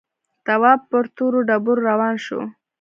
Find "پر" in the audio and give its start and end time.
0.89-1.03